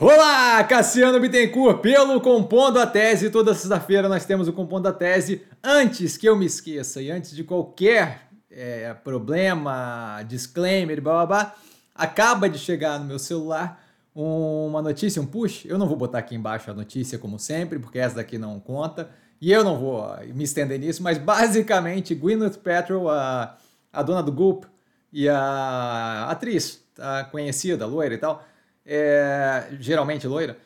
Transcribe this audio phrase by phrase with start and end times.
[0.00, 3.30] Olá, Cassiano Bittencourt, pelo Compondo a Tese.
[3.30, 5.42] Toda sexta-feira nós temos o Compondo a Tese.
[5.60, 11.54] Antes que eu me esqueça e antes de qualquer é, problema, disclaimer, blá blá blá,
[11.96, 13.84] acaba de chegar no meu celular
[14.14, 15.64] uma notícia, um push.
[15.64, 19.10] Eu não vou botar aqui embaixo a notícia, como sempre, porque essa daqui não conta.
[19.40, 23.56] E eu não vou me estender nisso, mas basicamente Gwyneth Paltrow, a,
[23.92, 24.64] a dona do Goop
[25.12, 28.44] e a atriz a conhecida, loira e tal,
[28.88, 30.56] é, geralmente loira,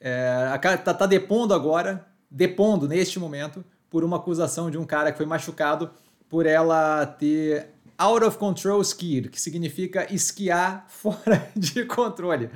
[0.00, 5.18] é, tá, tá depondo agora, depondo neste momento, por uma acusação de um cara que
[5.18, 5.90] foi machucado
[6.28, 7.66] por ela ter
[7.98, 12.48] out of control skied, que significa esquiar fora de controle.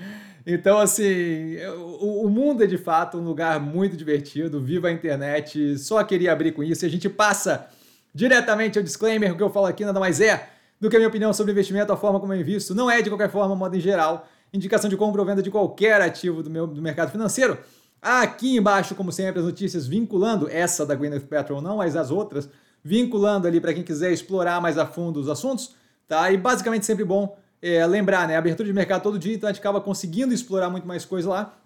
[0.47, 1.57] Então, assim,
[2.01, 4.61] o, o, mundo é de fato um lugar muito divertido.
[4.61, 6.85] Viva a internet, só queria abrir com isso.
[6.85, 7.69] E a gente passa
[8.15, 10.49] diretamente ao disclaimer: o que eu falo aqui nada mais é
[10.81, 12.75] do que a minha opinião sobre investimento, a forma como eu invisto.
[12.75, 16.01] Não é, de qualquer forma, modo em geral indicação de compra ou venda de qualquer
[16.01, 17.59] ativo do, meu, do mercado financeiro.
[18.01, 22.49] Aqui embaixo, como sempre, as notícias vinculando essa da Gwyneth Paltrow não, mas as outras,
[22.83, 25.75] vinculando ali para quem quiser explorar mais a fundo os assuntos,
[26.07, 26.31] tá?
[26.31, 28.37] E basicamente sempre bom é, lembrar, né?
[28.37, 31.57] Abertura de mercado todo dia, então a gente acaba conseguindo explorar muito mais coisa lá.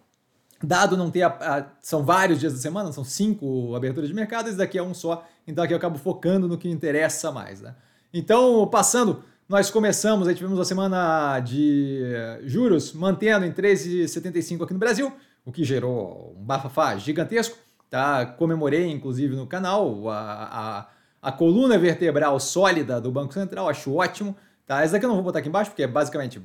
[0.63, 1.23] Dado não ter.
[1.23, 4.83] A, a, são vários dias da semana, são cinco aberturas de mercado, esse daqui é
[4.83, 7.75] um só, então aqui eu acabo focando no que interessa mais, né?
[8.15, 12.03] Então, passando nós começamos, aí tivemos a semana de
[12.45, 15.13] juros mantendo em 13,75 aqui no Brasil,
[15.45, 17.57] o que gerou um bafafá gigantesco.
[17.91, 18.25] Tá?
[18.25, 20.89] Comemorei, inclusive, no canal a,
[21.21, 24.35] a, a coluna vertebral sólida do Banco Central, acho ótimo.
[24.67, 24.83] Tá?
[24.83, 26.41] Essa daqui eu não vou botar aqui embaixo, porque é basicamente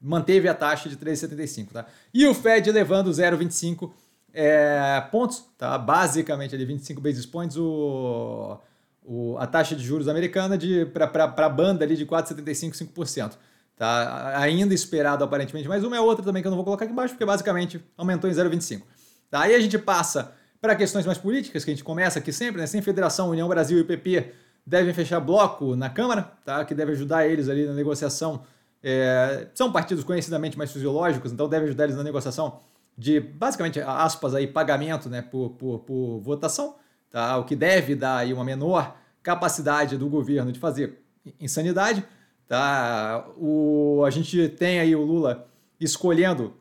[0.00, 1.72] manteve a taxa de 3,75.
[1.72, 1.86] Tá?
[2.14, 3.90] E o Fed levando 0,25
[4.32, 5.76] é, pontos, tá?
[5.76, 8.60] basicamente ali 25 basis points, o
[9.06, 10.58] o, a taxa de juros americana
[10.92, 13.32] para a banda ali de 4,75%, 5%.
[13.76, 14.38] Tá?
[14.40, 17.14] Ainda esperado aparentemente mais uma, é outra também que eu não vou colocar aqui embaixo,
[17.14, 18.82] porque basicamente aumentou em 0,25%.
[19.30, 19.42] Tá?
[19.42, 22.66] Aí a gente passa para questões mais políticas, que a gente começa aqui sempre, né?
[22.66, 24.32] Sem Federação, União Brasil e PP
[24.66, 26.64] devem fechar bloco na Câmara, tá?
[26.64, 28.42] que deve ajudar eles ali na negociação.
[28.82, 32.60] É, são partidos conhecidamente mais fisiológicos, então deve ajudar eles na negociação
[32.96, 36.76] de, basicamente, aspas aí, pagamento né, por, por, por votação
[37.10, 37.36] tá?
[37.38, 41.02] o que deve dar aí uma menor capacidade do governo de fazer
[41.40, 42.04] insanidade.
[42.46, 43.26] Tá?
[43.36, 45.48] O, a gente tem aí o Lula
[45.80, 46.54] escolhendo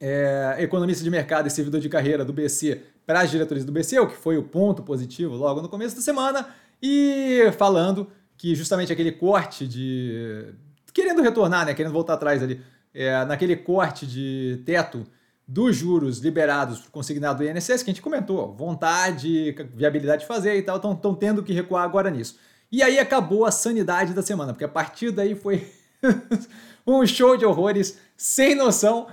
[0.00, 3.98] é, economista de mercado e servidor de carreira do BC para as diretorias do BC,
[4.00, 6.48] o que foi o ponto positivo logo no começo da semana,
[6.82, 10.52] e falando que justamente aquele corte de.
[10.92, 11.74] querendo retornar, né?
[11.74, 12.60] Querendo voltar atrás ali,
[12.92, 15.06] é, naquele corte de teto
[15.48, 20.62] dos juros liberados consignado do INSS, que a gente comentou, vontade, viabilidade de fazer e
[20.62, 22.38] tal, estão tendo que recuar agora nisso.
[22.70, 25.66] E aí acabou a sanidade da semana, porque a partir daí foi
[26.86, 29.06] um show de horrores sem noção.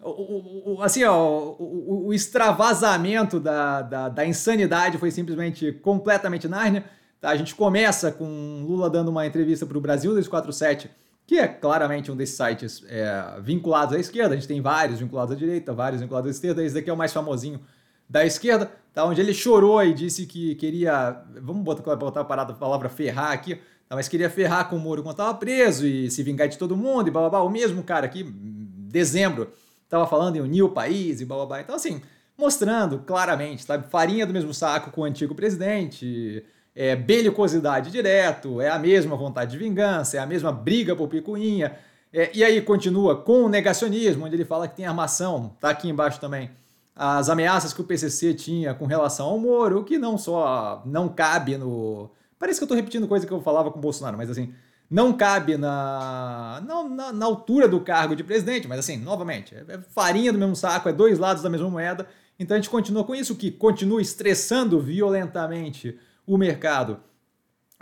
[0.00, 6.84] O, o, assim, ó, o, o extravasamento da, da, da, insanidade foi simplesmente completamente Nárnia.
[7.20, 7.30] Tá?
[7.30, 10.88] A gente começa com Lula dando uma entrevista para o Brasil 247
[11.30, 14.34] que é claramente um desses sites é, vinculados à esquerda.
[14.34, 16.64] A gente tem vários vinculados à direita, vários vinculados à esquerda.
[16.64, 17.60] Esse daqui é o mais famosinho
[18.08, 19.04] da esquerda, tá?
[19.04, 21.22] onde ele chorou e disse que queria.
[21.40, 23.54] Vamos botar, botar a parada, a palavra ferrar aqui,
[23.88, 23.94] tá?
[23.94, 27.06] mas queria ferrar com o Moro quando estava preso e se vingar de todo mundo
[27.06, 27.42] e blá blá blá.
[27.44, 29.52] O mesmo cara aqui, dezembro,
[29.84, 31.60] estava falando em unir o país e blá blá blá.
[31.60, 32.02] Então, assim,
[32.36, 33.88] mostrando claramente, sabe?
[33.88, 39.52] Farinha do mesmo saco com o antigo presidente é belicosidade direto, é a mesma vontade
[39.52, 41.76] de vingança, é a mesma briga por picuinha.
[42.12, 45.88] É, e aí continua com o negacionismo, onde ele fala que tem armação, tá aqui
[45.88, 46.50] embaixo também,
[46.94, 51.56] as ameaças que o PCC tinha com relação ao Moro, que não só não cabe
[51.56, 52.10] no...
[52.38, 54.52] Parece que eu estou repetindo coisa que eu falava com o Bolsonaro, mas assim,
[54.90, 59.78] não cabe na, na, na, altura do cargo de presidente, mas assim, novamente, é, é
[59.78, 62.06] farinha do mesmo saco, é dois lados da mesma moeda,
[62.38, 67.00] então a gente continua com isso, que continua estressando violentamente o mercado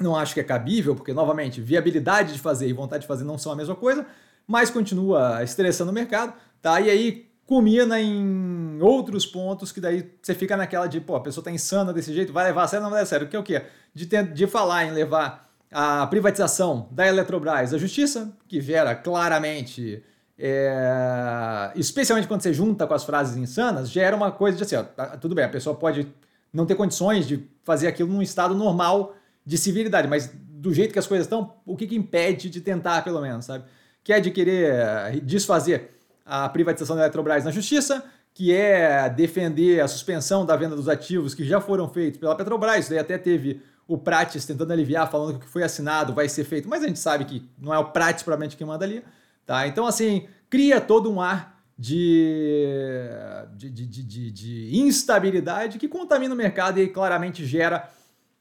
[0.01, 3.37] não acho que é cabível, porque, novamente, viabilidade de fazer e vontade de fazer não
[3.37, 4.07] são a mesma coisa,
[4.47, 6.33] mas continua estressando o mercado,
[6.63, 6.81] tá?
[6.81, 11.43] E aí culmina em outros pontos que daí você fica naquela de, pô, a pessoa
[11.43, 13.27] tá insana desse jeito, vai levar a sério, não vai levar a sério.
[13.27, 13.63] Que é o quê?
[13.95, 20.03] De, ter, de falar em levar a privatização da Eletrobras à justiça, que gera claramente,
[20.39, 24.83] é, especialmente quando você junta com as frases insanas, gera uma coisa de assim, ó,
[24.83, 26.07] tá, tudo bem, a pessoa pode
[26.53, 29.15] não ter condições de fazer aquilo num estado normal
[29.45, 33.03] de civilidade, mas do jeito que as coisas estão, o que, que impede de tentar,
[33.03, 33.65] pelo menos, sabe?
[34.03, 35.91] Que é de querer eh, desfazer
[36.25, 38.05] a privatização da Eletrobras na justiça,
[38.35, 42.81] que é defender a suspensão da venda dos ativos que já foram feitos pela Petrobras.
[42.81, 46.29] Isso daí até teve o Prates tentando aliviar, falando que o que foi assinado vai
[46.29, 49.03] ser feito, mas a gente sabe que não é o Prates propriamente quem manda ali.
[49.47, 49.67] Tá?
[49.67, 53.07] Então, assim, cria todo um ar de,
[53.55, 57.89] de, de, de, de instabilidade que contamina o mercado e claramente gera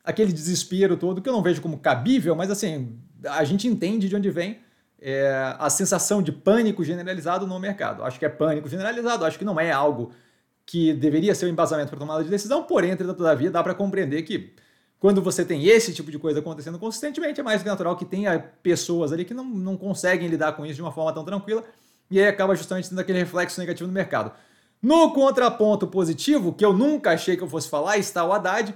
[0.03, 4.15] aquele desespero todo que eu não vejo como cabível, mas assim, a gente entende de
[4.15, 4.59] onde vem
[4.99, 8.03] é, a sensação de pânico generalizado no mercado.
[8.03, 10.11] Acho que é pânico generalizado, acho que não é algo
[10.65, 14.53] que deveria ser um embasamento para tomada de decisão, porém, todavia, dá para compreender que
[14.99, 19.13] quando você tem esse tipo de coisa acontecendo consistentemente, é mais natural que tenha pessoas
[19.13, 21.63] ali que não, não conseguem lidar com isso de uma forma tão tranquila
[22.09, 24.31] e aí acaba justamente tendo aquele reflexo negativo no mercado.
[24.81, 28.73] No contraponto positivo, que eu nunca achei que eu fosse falar, está o Haddad,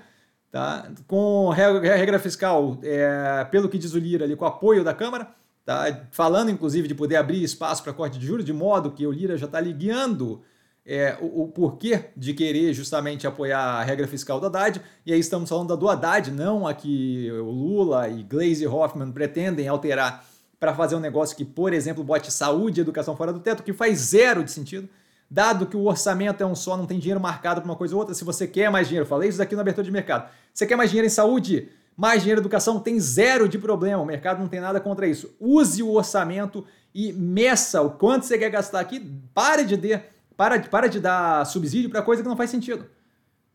[0.51, 0.89] tá?
[1.07, 5.29] com regra fiscal, é, pelo que diz o Lira ali, com apoio da Câmara,
[5.63, 6.05] tá?
[6.11, 9.37] falando inclusive de poder abrir espaço para corte de juros, de modo que o Lira
[9.37, 10.41] já está ligando
[10.85, 15.19] é, o, o, porquê de querer justamente apoiar a regra fiscal do Haddad, e aí
[15.19, 20.25] estamos falando da do Haddad, não a que o Lula e Glaze Hoffman pretendem alterar
[20.61, 23.73] para fazer um negócio que, por exemplo, bote saúde e educação fora do teto, que
[23.73, 24.87] faz zero de sentido,
[25.27, 27.99] dado que o orçamento é um só, não tem dinheiro marcado para uma coisa ou
[27.99, 28.13] outra.
[28.13, 30.29] Se você quer mais dinheiro, falei isso aqui na abertura de mercado.
[30.53, 34.03] Você quer mais dinheiro em saúde, mais dinheiro em educação, tem zero de problema.
[34.03, 35.35] O mercado não tem nada contra isso.
[35.39, 36.63] Use o orçamento
[36.93, 38.99] e meça o quanto você quer gastar aqui.
[39.33, 39.99] Pare de, de,
[40.37, 42.85] para, para de dar subsídio para coisa que não faz sentido.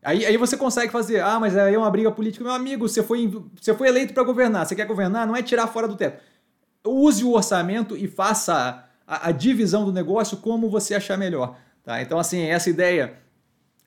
[0.02, 2.42] Aí, aí você consegue fazer, ah, mas aí é uma briga política.
[2.42, 4.66] Meu amigo, você foi, você foi eleito para governar.
[4.66, 5.24] Você quer governar?
[5.24, 6.20] Não é tirar fora do teto
[6.86, 11.56] use o orçamento e faça a, a, divisão do negócio como você achar melhor.
[11.84, 12.00] Tá?
[12.02, 13.18] Então, assim, essa ideia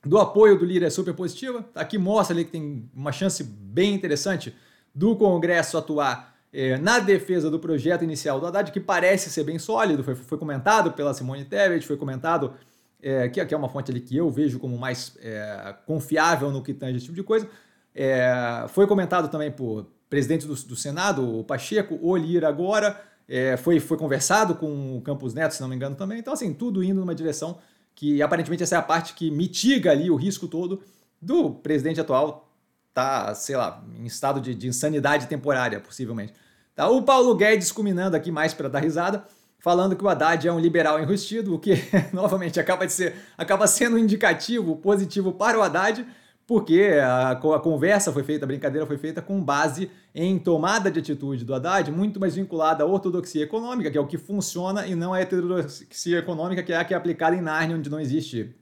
[0.05, 1.63] do apoio do Lira é super positiva.
[1.73, 1.81] Tá?
[1.81, 4.55] Aqui mostra ali que tem uma chance bem interessante
[4.93, 9.59] do Congresso atuar é, na defesa do projeto inicial do Haddad, que parece ser bem
[9.59, 12.53] sólido, foi, foi comentado pela Simone Tebet, foi comentado,
[13.01, 16.63] é, que, que é uma fonte ali que eu vejo como mais é, confiável no
[16.63, 17.47] que tange esse tipo de coisa.
[17.93, 23.56] É, foi comentado também por presidente do, do Senado, o Pacheco, o Lira agora, é,
[23.57, 26.19] foi, foi conversado com o Campos Neto, se não me engano também.
[26.19, 27.59] Então, assim, tudo indo numa direção
[27.94, 30.81] que aparentemente essa é a parte que mitiga ali o risco todo
[31.21, 32.50] do presidente atual
[32.94, 36.33] tá, sei lá, em estado de, de insanidade temporária, possivelmente.
[36.75, 36.89] Tá?
[36.89, 39.25] O Paulo Guedes culminando aqui mais para dar risada,
[39.59, 41.73] falando que o Haddad é um liberal enrustido, o que
[42.13, 46.06] novamente acaba de ser acaba sendo um indicativo positivo para o Haddad,
[46.49, 50.99] porque a, a, conversa foi feita, a brincadeira foi feita com base em tomada de
[50.99, 54.95] atitude do Haddad, muito mais vinculada à ortodoxia econômica, que é o que funciona, e
[54.95, 58.55] não a heterodoxia econômica, que é a que é aplicada em Nárnia, onde não existe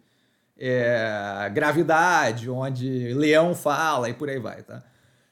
[0.59, 4.63] é, gravidade, onde leão fala e por aí vai.
[4.63, 4.83] Tá?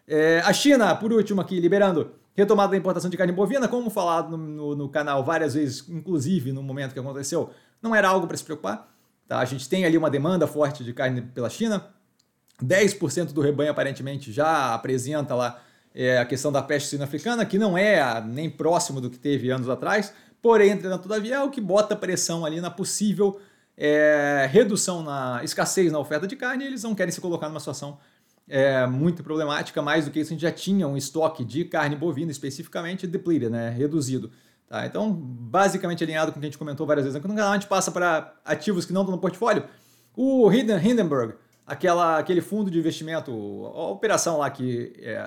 [0.08, 4.38] É, a China, por último aqui, liberando retomada da importação de carne bovina, como falado
[4.38, 7.50] no, no, no canal várias vezes, inclusive no momento que aconteceu,
[7.82, 8.96] não era algo para se preocupar.
[9.28, 9.40] Tá?
[9.40, 11.94] A gente tem ali uma demanda forte de carne pela China,
[12.64, 15.62] 10% do rebanho aparentemente já apresenta lá
[15.94, 19.50] é, a questão da peste suína africana, que não é nem próximo do que teve
[19.50, 23.40] anos atrás, porém, entretanto, todavia, é o que bota pressão ali na possível
[23.78, 27.98] é, redução na escassez na oferta de carne, eles não querem se colocar numa situação
[28.48, 31.96] é, muito problemática, mais do que isso, a gente já tinha um estoque de carne
[31.96, 34.32] bovina especificamente depleted, né, reduzido.
[34.68, 34.86] Tá?
[34.86, 37.92] Então, basicamente alinhado com o que a gente comentou várias vezes, quando a gente passa
[37.92, 39.64] para ativos que não estão no portfólio,
[40.16, 41.36] o Hindenburg,
[41.66, 45.20] aquela, aquele fundo de investimento, a operação lá que é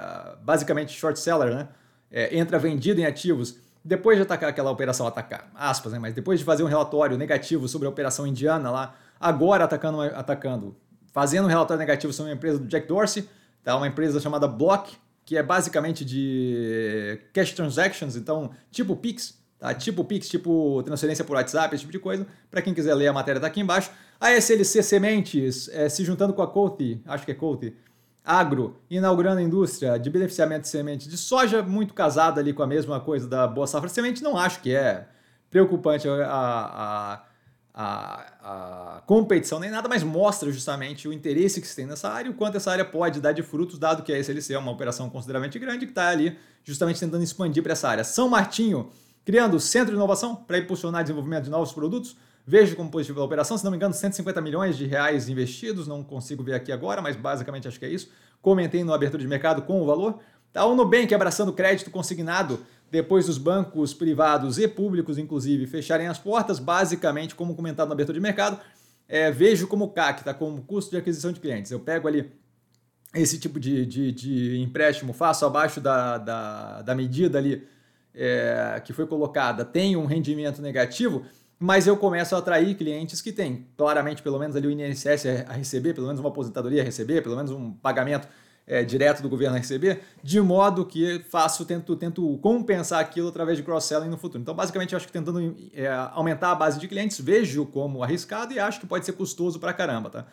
[0.42, 1.68] basicamente short seller, né?
[2.10, 5.98] É, entra vendido em ativos, depois de atacar aquela operação, atacar, aspas, né?
[5.98, 10.76] Mas depois de fazer um relatório negativo sobre a operação indiana lá, agora atacando, atacando
[11.12, 13.28] fazendo um relatório negativo sobre uma empresa do Jack Dorsey,
[13.62, 13.76] tá?
[13.76, 19.74] uma empresa chamada Block, que é basicamente de cash transactions, então tipo Pix, tá?
[19.74, 22.26] Tipo Pix, tipo transferência por WhatsApp, esse tipo de coisa.
[22.50, 23.90] Para quem quiser ler a matéria tá aqui embaixo.
[24.20, 27.74] A SLC Sementes, é, se juntando com a Coty, acho que é Coty,
[28.24, 32.66] Agro, inaugurando a indústria de beneficiamento de semente de soja, muito casada ali com a
[32.66, 35.08] mesma coisa da Boa Safra Semente, não acho que é
[35.50, 37.22] preocupante a, a,
[37.72, 42.28] a, a, competição nem nada, mas mostra justamente o interesse que se tem nessa área
[42.28, 44.72] e o quanto essa área pode dar de frutos, dado que a SLC é uma
[44.72, 48.04] operação consideravelmente grande que está ali justamente tentando expandir para essa área.
[48.04, 48.90] São Martinho,
[49.28, 52.16] criando centro de inovação para impulsionar o desenvolvimento de novos produtos,
[52.50, 56.02] Vejo como positivo a operação, se não me engano, 150 milhões de reais investidos, não
[56.02, 58.10] consigo ver aqui agora, mas basicamente acho que é isso.
[58.40, 60.18] Comentei no abertura de mercado com o valor.
[60.50, 62.58] Tá o Nubank abraçando crédito consignado
[62.90, 68.16] depois dos bancos privados e públicos, inclusive, fecharem as portas, basicamente, como comentado na abertura
[68.16, 68.58] de mercado,
[69.06, 70.32] é, vejo como CAC, tá?
[70.32, 71.70] como custo de aquisição de clientes.
[71.70, 72.32] Eu pego ali
[73.14, 77.68] esse tipo de, de, de empréstimo, faço abaixo da, da, da medida ali
[78.14, 81.24] é, que foi colocada, tem um rendimento negativo,
[81.58, 85.52] mas eu começo a atrair clientes que têm claramente pelo menos ali o INSS a
[85.52, 88.28] receber, pelo menos uma aposentadoria a receber, pelo menos um pagamento
[88.68, 93.56] é, direto do governo a receber, de modo que faço, tento, tento compensar aquilo através
[93.56, 94.42] de cross-selling no futuro.
[94.42, 98.52] Então, basicamente, eu acho que tentando é, aumentar a base de clientes, vejo como arriscado
[98.52, 100.26] e acho que pode ser custoso pra caramba, tá?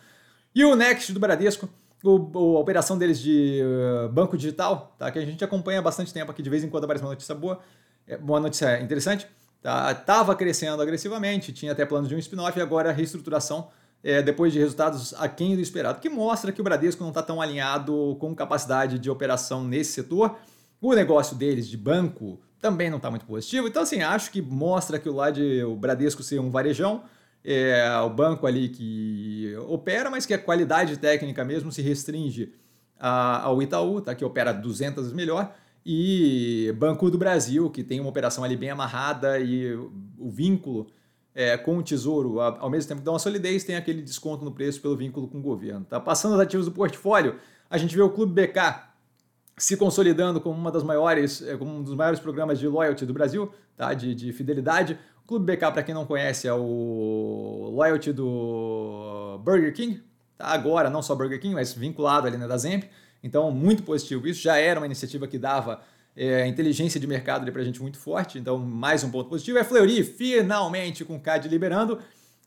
[0.54, 1.68] E o Next do Bradesco,
[2.02, 5.10] o, a operação deles de uh, banco digital, tá?
[5.10, 7.34] que a gente acompanha há bastante tempo aqui, de vez em quando aparece uma notícia
[7.34, 7.60] boa,
[8.06, 9.26] é, uma notícia interessante,
[9.62, 9.94] tá?
[9.94, 13.68] tava crescendo agressivamente, tinha até plano de um spin-off e agora reestruturação
[14.02, 17.40] é, depois de resultados aquém do esperado, que mostra que o Bradesco não está tão
[17.40, 20.36] alinhado com capacidade de operação nesse setor.
[20.80, 23.66] O negócio deles de banco também não está muito positivo.
[23.66, 27.02] Então, assim, acho que mostra que o lado de o Bradesco ser um varejão,
[27.48, 32.52] é o banco ali que opera, mas que a qualidade técnica mesmo se restringe
[32.98, 34.14] a, ao Itaú, tá?
[34.14, 39.38] que opera 200 melhor, e Banco do Brasil, que tem uma operação ali bem amarrada
[39.38, 39.72] e
[40.18, 40.88] o vínculo
[41.32, 44.50] é, com o Tesouro, ao mesmo tempo que dá uma solidez, tem aquele desconto no
[44.50, 45.84] preço pelo vínculo com o governo.
[45.84, 46.00] Tá?
[46.00, 47.36] Passando os ativos do portfólio,
[47.70, 48.82] a gente vê o Clube BK
[49.56, 53.12] se consolidando como uma das maiores, é, como um dos maiores programas de loyalty do
[53.12, 53.94] Brasil, tá?
[53.94, 54.98] de, de fidelidade.
[55.26, 60.02] Clube BK, para quem não conhece, é o loyalty do Burger King,
[60.38, 60.46] tá?
[60.46, 62.84] agora não só Burger King, mas vinculado ali né, da Zemp.
[63.22, 64.40] Então, muito positivo isso.
[64.40, 65.82] Já era uma iniciativa que dava
[66.16, 69.58] é, inteligência de mercado para a gente muito forte, então mais um ponto positivo.
[69.58, 71.98] É Fleury, finalmente com o CAD liberando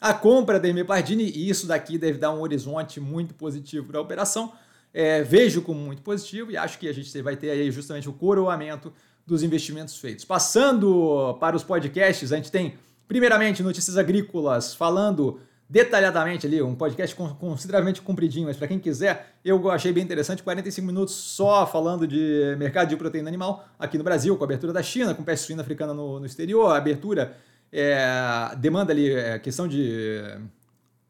[0.02, 4.00] a compra da Emi Pardini, e isso daqui deve dar um horizonte muito positivo para
[4.00, 4.54] a operação.
[4.92, 8.14] É, vejo como muito positivo e acho que a gente vai ter aí justamente o
[8.14, 8.92] coroamento
[9.26, 10.26] dos investimentos feitos.
[10.26, 12.76] Passando para os podcasts, a gente tem,
[13.08, 19.70] primeiramente, notícias agrícolas falando detalhadamente ali, um podcast consideravelmente compridinho, mas para quem quiser, eu
[19.70, 24.36] achei bem interessante, 45 minutos só falando de mercado de proteína animal aqui no Brasil,
[24.36, 27.38] com a abertura da China, com peste suína africana no, no exterior, abertura,
[27.72, 28.02] é,
[28.58, 30.24] demanda ali, é, questão de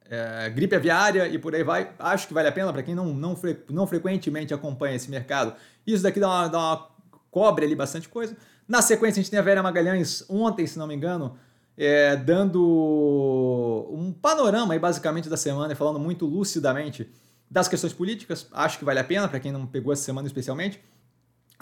[0.10, 1.92] é, gripe aviária e por aí vai.
[1.98, 5.54] Acho que vale a pena para quem não, não, fre, não frequentemente acompanha esse mercado.
[5.88, 6.90] Isso daqui dá uma, dá uma
[7.32, 8.36] cobre ali bastante coisa.
[8.68, 11.38] Na sequência, a gente tem a Vera Magalhães ontem, se não me engano,
[11.78, 17.10] é, dando um panorama aí, basicamente da semana e falando muito lucidamente
[17.50, 18.48] das questões políticas.
[18.52, 20.80] Acho que vale a pena para quem não pegou essa semana especialmente.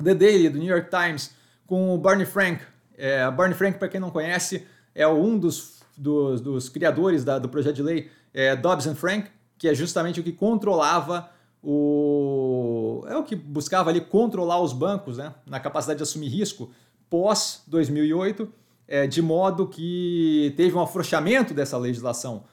[0.03, 1.31] The Daily do New York Times
[1.65, 2.61] com o Barney Frank.
[2.97, 7.47] É, Barney Frank, para quem não conhece, é um dos, dos, dos criadores da, do
[7.47, 11.29] projeto de lei é, Dobbs and Frank, que é justamente o que controlava
[11.69, 16.71] o é o que buscava ali controlar os bancos, né, na capacidade de assumir risco
[17.09, 18.51] pós 2008
[18.87, 22.45] é, de modo que teve um afrouxamento dessa legislação,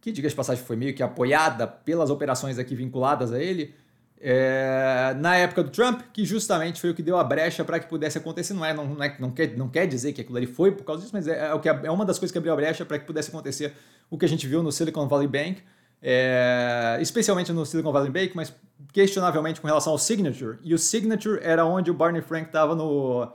[0.00, 3.74] que, diga de passagem, foi meio que apoiada pelas operações aqui vinculadas a ele,
[4.18, 7.86] é, na época do Trump, que justamente foi o que deu a brecha para que
[7.86, 8.54] pudesse acontecer.
[8.54, 10.84] Não, é, não, não, é, não, quer, não quer dizer que aquilo ali foi por
[10.84, 12.84] causa disso, mas é, é, o que, é uma das coisas que abriu a brecha
[12.84, 13.74] para que pudesse acontecer
[14.10, 15.62] o que a gente viu no Silicon Valley Bank,
[16.02, 18.54] é, especialmente no Silicon Valley Bank, mas
[18.92, 20.58] questionavelmente com relação ao Signature.
[20.62, 23.28] E o Signature era onde o Barney Frank estava no,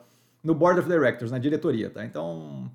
[0.43, 2.05] no Board of Directors, na diretoria, tá?
[2.05, 2.69] Então,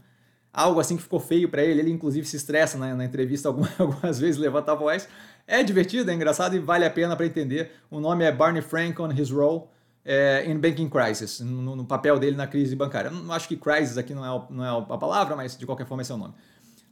[0.52, 3.70] algo assim que ficou feio para ele, ele inclusive se estressa né, na entrevista algumas,
[3.78, 5.09] algumas vezes, levanta a voz.
[5.47, 7.73] É divertido, é engraçado e vale a pena para entender.
[7.90, 9.64] O nome é Barney Frank on his role
[10.04, 13.11] é, in banking crisis, no, no, papel dele na crise bancária.
[13.11, 16.02] Não acho que crisis aqui não é, não é a palavra, mas de qualquer forma
[16.02, 16.35] esse é o nome.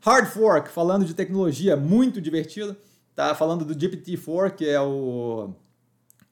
[0.00, 2.76] Hard Fork, falando de tecnologia, muito divertido.
[3.14, 5.50] Tá falando do GPT-4, que é o,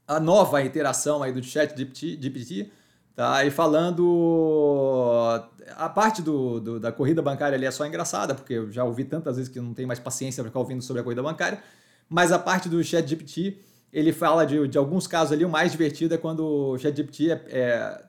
[0.06, 2.70] a nova iteração aí do chat GPT, GPT
[3.16, 3.42] Tá?
[3.46, 5.42] E falando.
[5.74, 9.04] A parte do, do, da corrida bancária ali é só engraçada, porque eu já ouvi
[9.04, 11.62] tantas vezes que não tenho mais paciência para ficar ouvindo sobre a corrida bancária.
[12.10, 13.56] Mas a parte do ChatGPT,
[13.90, 15.46] ele fala de, de alguns casos ali.
[15.46, 18.04] O mais divertido é quando o ChatGPT é, é,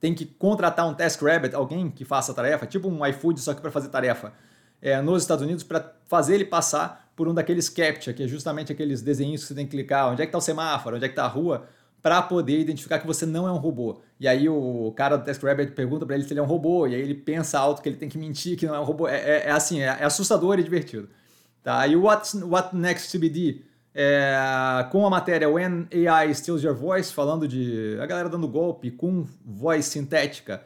[0.00, 3.60] tem que contratar um TaskRabbit, alguém que faça a tarefa, tipo um iFood, só que
[3.60, 4.32] para fazer tarefa,
[4.80, 8.70] é, nos Estados Unidos, para fazer ele passar por um daqueles CAPTCHA, que é justamente
[8.70, 11.08] aqueles desenhos que você tem que clicar, onde é que está o semáforo, onde é
[11.08, 11.66] que está a rua,
[12.02, 14.00] para poder identificar que você não é um robô.
[14.20, 16.94] E aí o cara do TaskRabbit pergunta para ele se ele é um robô, e
[16.94, 19.08] aí ele pensa alto que ele tem que mentir que não é um robô.
[19.08, 21.08] É, é, é assim, é, é, assustador e divertido.
[21.64, 21.84] Tá?
[21.86, 27.12] E o What, What Next CBD, é, com a matéria When AI Steals Your Voice,
[27.12, 30.62] falando de a galera dando golpe com voz sintética.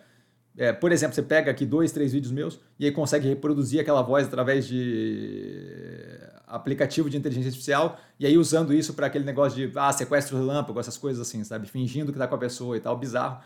[0.56, 4.02] É, por exemplo, você pega aqui dois, três vídeos meus e aí consegue reproduzir aquela
[4.02, 9.78] voz através de aplicativo de inteligência artificial e aí usando isso para aquele negócio de
[9.78, 11.68] ah, sequestro relâmpago, essas coisas assim, sabe?
[11.68, 13.40] Fingindo que tá com a pessoa e tal, bizarro.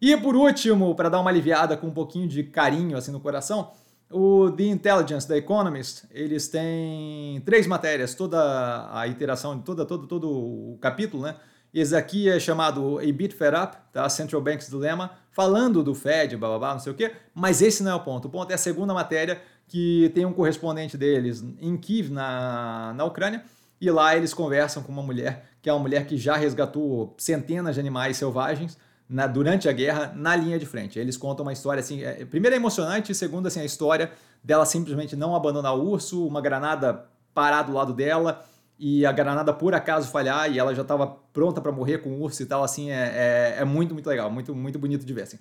[0.00, 3.70] E por último, para dar uma aliviada com um pouquinho de carinho assim no coração,
[4.10, 10.28] o The Intelligence da Economist, eles têm três matérias, toda a iteração, toda, todo, todo
[10.28, 11.36] o capítulo, né?
[11.72, 14.06] Esse aqui é chamado A Bit Fed Up, tá?
[14.08, 17.82] Central Bank's Dilemma, falando do Fed, blá blá blá, não sei o quê, mas esse
[17.82, 18.28] não é o ponto.
[18.28, 23.04] O ponto é a segunda matéria, que tem um correspondente deles em Kiev, na, na
[23.04, 23.42] Ucrânia,
[23.80, 27.74] e lá eles conversam com uma mulher, que é uma mulher que já resgatou centenas
[27.74, 28.76] de animais selvagens
[29.08, 30.98] na, durante a guerra na linha de frente.
[30.98, 34.12] Eles contam uma história assim, é, primeiro é emocionante, segundo assim a história
[34.44, 38.44] dela simplesmente não abandonar o urso, uma granada parar do lado dela
[38.84, 42.20] e a granada por acaso falhar e ela já estava pronta para morrer com o
[42.20, 45.22] urso e tal, assim, é, é, é, muito, muito legal, muito, muito bonito de ver,
[45.22, 45.38] assim.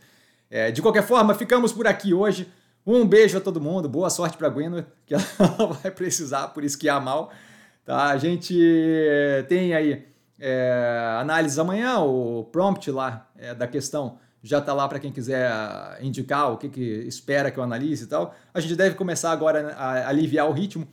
[0.47, 2.47] É, de qualquer forma, ficamos por aqui hoje.
[2.85, 6.77] Um beijo a todo mundo, boa sorte para Gwen, que ela vai precisar, por isso
[6.77, 7.31] que há mal.
[7.83, 8.11] Tá?
[8.11, 8.55] A gente
[9.49, 10.05] tem aí
[10.39, 15.51] é, análise amanhã, o prompt lá é, da questão já está lá para quem quiser
[15.99, 18.35] indicar o que, que espera que eu analise e tal.
[18.53, 20.87] A gente deve começar agora a aliviar o ritmo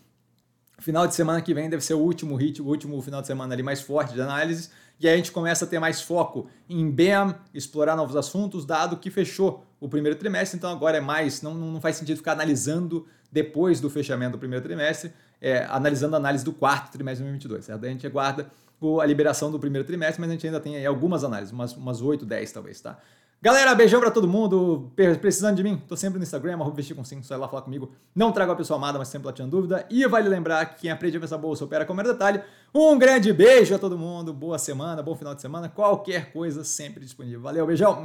[0.78, 3.52] Final de semana que vem deve ser o último hit, o último final de semana
[3.52, 4.70] ali mais forte de análise.
[5.00, 8.96] E aí a gente começa a ter mais foco em BEM, explorar novos assuntos, dado
[8.96, 13.06] que fechou o primeiro trimestre, então agora é mais, não, não faz sentido ficar analisando
[13.30, 17.64] depois do fechamento do primeiro trimestre, é, analisando a análise do quarto trimestre de 2022,
[17.64, 17.84] certo?
[17.84, 18.50] A gente aguarda
[19.00, 22.24] a liberação do primeiro trimestre, mas a gente ainda tem algumas análises, umas, umas 8,
[22.24, 22.98] 10 talvez, tá?
[23.40, 24.90] Galera, beijão pra todo mundo.
[25.20, 25.80] Precisando de mim?
[25.86, 27.92] Tô sempre no Instagram, arroba vestir com 5, só ir lá falar comigo.
[28.12, 29.86] Não trago a pessoa amada, mas sempre lá tinha dúvida.
[29.88, 32.42] E vale lembrar que quem aprende a pensar bolsa opera com o detalhe.
[32.74, 35.68] Um grande beijo a todo mundo, boa semana, bom final de semana.
[35.68, 37.40] Qualquer coisa sempre disponível.
[37.40, 38.04] Valeu, beijão.